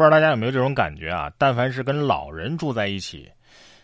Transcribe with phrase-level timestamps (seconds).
[0.00, 1.30] 不知道大家有没有这种感觉啊？
[1.36, 3.30] 但凡是跟老人住在一起，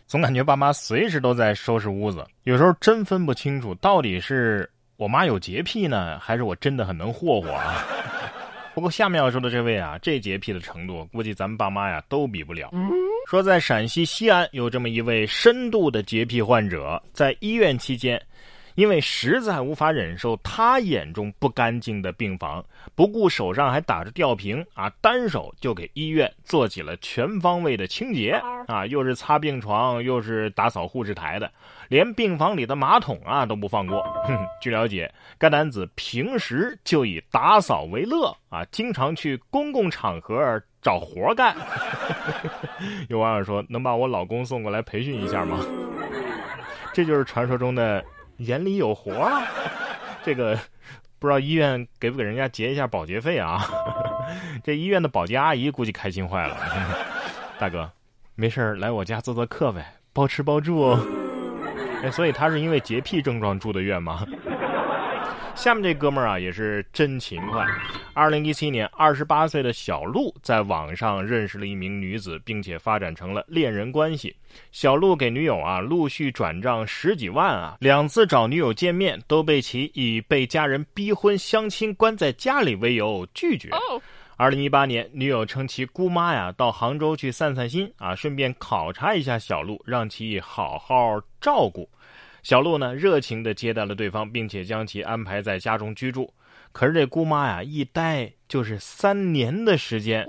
[0.06, 4.66] 总感觉爸妈随时都在收拾屋子，有时候真分不清楚到底是
[4.96, 7.84] 我妈有洁癖呢，还是我真的很能霍霍啊。
[8.74, 12.70] 不过下面要说的这位啊，这洁癖的程度，估计咱们爸妈呀都比不了。
[13.28, 18.18] 说在陕西西安有这么一位深度的洁癖患者，在医院期间。
[18.76, 31.50] 因为实在无法忍受他眼中不干净的病房，不顾手上还打着吊瓶啊，单手就给医院做起了全方位的清洁啊，又是擦病床，又是打扫护士台的，
[31.88, 34.04] 连病房里的马桶啊都不放过。
[34.60, 41.56] 据了解，该男子平时就以打扫为乐啊，经常去公共场合找活干。
[43.08, 45.64] 有网友说：“能把我老公送过来培训一下吗？”
[46.92, 48.04] 这就是传说中的。
[48.38, 49.42] 眼里有活啊，
[50.24, 50.58] 这个
[51.18, 53.64] 不知道医院给不给人家结一下保洁费啊？
[54.64, 56.56] 这医院的保洁阿姨估计开心坏了。
[57.58, 57.90] 大哥，
[58.34, 61.00] 没事来我家做做客呗，包吃包住哦。
[62.02, 64.26] 哎，所以他是因为洁癖症状住的院吗？
[65.56, 67.66] 下面这哥们儿啊，也是真勤快。
[68.12, 74.36] 二零一七年，二十八岁的小陆在网上认识了一名女子，并且发展成了恋人关系。
[74.70, 83.70] 小陆给女友啊陆续转账十几万啊，两次找女友见面都被其以被家人逼婚、相亲关在家里为由拒绝。
[84.36, 91.88] 二零一八年，女友称其姑妈呀到杭州去散散心啊，顺便考察一下小陆，让其好好照顾。
[92.46, 96.32] 小陆呢，热情地接待了对方，并且将其安排在家中居住。
[96.70, 100.24] 可是这姑妈呀，一待就是三年的时间。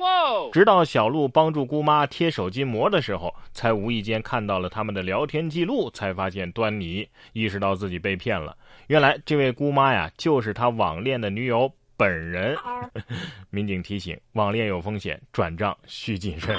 [0.51, 8.57] 直到小陆帮助姑妈贴手机膜的时候，才无意间看到了他们的聊天记录，才发现端倪，意识到自己被骗了。
[8.87, 12.57] 原来这位姑妈呀，就是他网恋的女友本人。
[13.51, 16.57] 民警提醒：网恋有风险，转账需谨慎。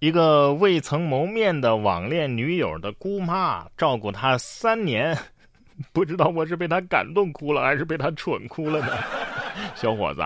[0.00, 5.16] 一个未曾谋面的网恋女友的姑妈照顾他三年，
[5.92, 8.96] 不知道我是被他感动哭了，还是被他蠢哭了呢？
[9.74, 10.22] 小伙子，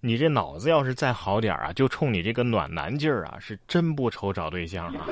[0.00, 5.06] 你这脑子要是再好点啊，就冲你这个暖男劲儿啊，是真不愁找对象啊。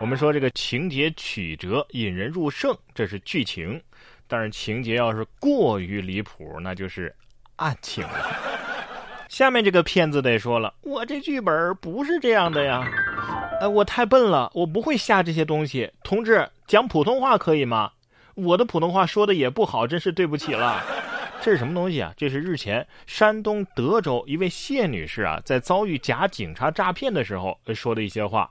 [0.00, 3.78] 我们说这个情节曲折引人入胜，这是剧情；
[4.26, 7.14] 但是情节要是过于离谱，那就是
[7.54, 8.51] 案情了。
[9.32, 12.86] 下面这个骗子得说了，我这剧本不是这样的呀，
[13.62, 15.90] 呃，我太笨了，我不会下这些东西。
[16.04, 17.90] 同志，讲普通话可以吗？
[18.34, 20.84] 我的普通话说的也不好，真是对不起了。
[21.40, 22.12] 这是什么东西啊？
[22.14, 28.50] 这是日前山东德州一位谢女士啊，在遭遇假警察诈骗的时候说的一些话。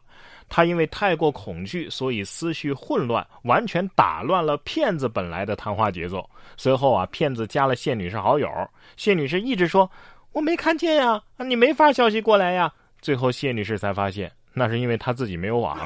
[0.49, 6.27] 她因为太过恐惧，所以思绪混乱，完全打乱了骗子本来的谈话节奏。
[6.57, 8.49] 随后啊，骗子加了谢女士好友，
[8.97, 9.89] 谢女士一直说。
[10.33, 12.71] 我没看见呀，你没发消息过来呀？
[13.01, 15.77] 最后谢女士才发现，那是因为她自己没有网。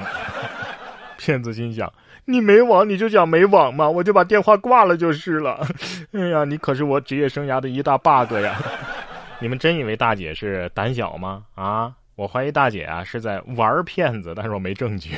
[1.17, 1.91] 骗子心想：
[2.25, 5.65] 你没网你就讲没网嘛，我就把电话挂了就是了。
[6.11, 8.55] 哎呀，你可是我职业生涯的一大 bug 呀！
[9.39, 11.43] 你们真以为大姐是胆小吗？
[11.55, 15.17] 啊，我怀疑大姐啊是在玩骗子，但是我没证据。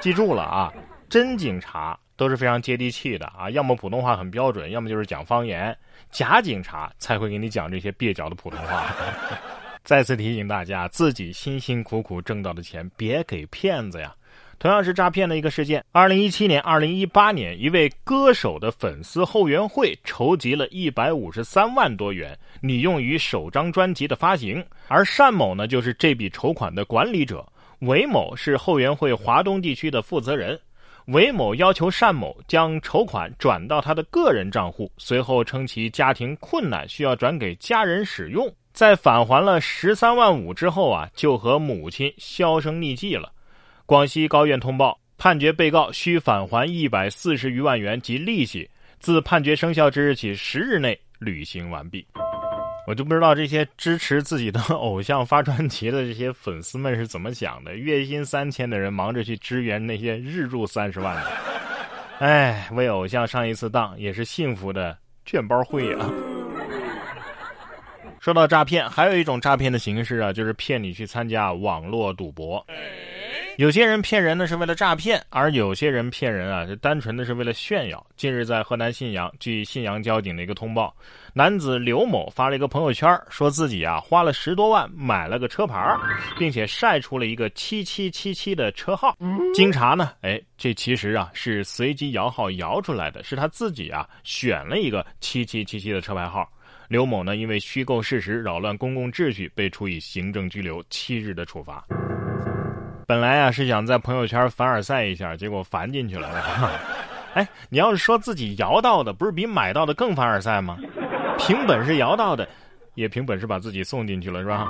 [0.00, 0.72] 记住了啊，
[1.08, 1.98] 真警察。
[2.22, 5.76] 都是非常接地气的啊，要么普通话很标准，要么就是讲方言。
[6.12, 8.94] 假警察才会给你讲这些蹩脚的普通话。
[9.82, 14.14] 再次提醒大家，自己辛辛苦苦挣到的钱别给骗子呀。
[14.60, 24.64] 同样是诈骗的一个事件，二零一七年、二零一八年，一位歌手的粉丝后援会筹集了一百五十三万多元，拟用于首张专辑的发行。
[24.86, 27.44] 而单某呢，就是这笔筹款的管理者，
[27.80, 30.56] 韦某是后援会华东地区的负责人。
[31.06, 38.52] 韦某要求单某将筹款转到他的个人账户，随后称其家庭困难，需要转给家人使用。
[38.72, 43.32] 在返还了十三万五之后啊，就和母亲销声匿迹了。
[43.84, 52.06] 广西高院通报，判决被告需返还一百四十余万元及利息，自判决生效之日起十日内履行完毕。
[52.86, 57.76] 我就不知道这些支持自己的 偶像发专辑的这些粉丝们是怎么想的。
[57.76, 61.30] 月薪三千的人忙着去支援那些日入三十万的，
[62.18, 66.10] 哎，为偶像上一次当也是幸福的卷包会啊。
[68.18, 72.64] 说到诈骗，还有一种诈骗的形式啊，就是骗你去参加网络赌博。
[73.62, 78.04] 有些人骗人呢是为了诈骗，而有些人骗人啊，是单纯的是为了炫耀。
[78.16, 80.92] 近日在河南信阳，据信阳交警的一个通报，
[81.32, 85.96] 男子刘某发了一个朋友圈，说自己啊花了十多万买了个车牌，
[86.36, 89.16] 并且晒出了一个七七七七的车号。
[89.54, 96.50] 经查呢，哎，这其实啊是随机摇号摇出来的，是他自己啊选了一个七七七七的车牌号。
[96.88, 101.86] 刘某呢，因为虚构事实扰乱公共秩序，被处以行政拘留七日的处罚。
[103.12, 106.30] 本来啊是想在朋友圈凡尔赛一下，结果烦进去了。
[107.34, 110.78] 哎，你要是说自己摇到的，不是比买到的更凡尔赛吗？
[111.38, 112.48] 凭本事摇到的，
[112.94, 114.66] 也凭本事把自己送进去了，是吧？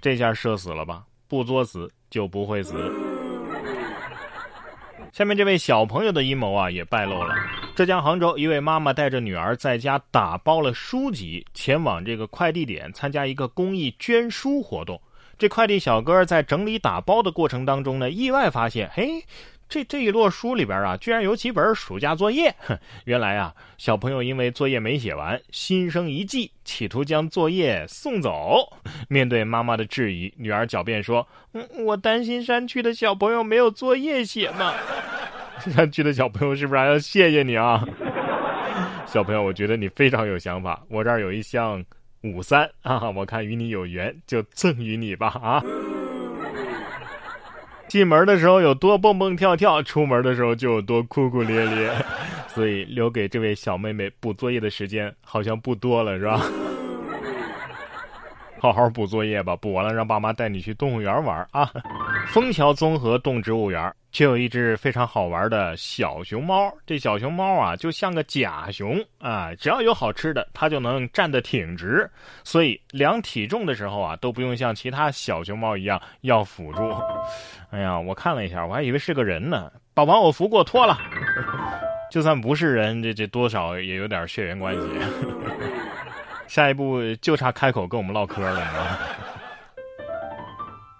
[0.00, 1.02] 这下社死了吧？
[1.28, 2.90] 不作死就不会死。
[5.12, 7.34] 下面这位小朋友的阴谋啊，也败露了。
[7.76, 14.98] 浙江杭州一位妈妈带着女儿在家打包了书籍，前往这个快递点参加一个公益捐书活动。
[15.38, 19.24] 这快递小哥在整理打包的过程当中呢，意外发现，嘿。
[19.70, 22.54] 这这一摞书里边啊，居然有几本暑假作业。
[23.04, 28.78] 原来啊，小朋友因为作业没写完，心生一计，企图将作业送走。
[29.08, 34.72] 面对妈妈的质疑，女儿狡辩说：“嗯，我担心山区的小朋友没有作业写嘛。
[35.70, 37.86] ”山区的小朋友是不是还要谢谢你啊？
[39.04, 40.82] 小朋友，我觉得你非常有想法。
[40.88, 41.84] 我这儿有一箱
[42.22, 45.62] 五三啊，我看与你有缘，就赠与你吧啊。
[47.86, 51.90] 进门的时候有多蹦蹦跳跳，出门的时候就有多哭哭咧咧，
[52.48, 56.42] 所以留给这位小妹妹补作业的时间好像不多了，是吧？
[58.60, 61.70] 好好补作业吧，补完了让爸妈带你去动物园玩啊！
[62.28, 66.70] 枫桥综合动植物园就有一只非常好玩的小熊猫。
[66.86, 72.08] 这小熊猫啊，就像个假熊啊，只要有好吃的，它就能站得挺直。
[72.44, 76.94] 所以量体重的时候啊，都不用像其他小熊猫一样要辅助。
[77.72, 80.98] 哎呀，我看了一下，我还以为是个人呢，把玩偶服给我脱了。
[82.10, 84.80] 就算不是人，这这多少也有点血缘关系。
[86.46, 88.98] 下一步就差开口跟我们唠嗑了，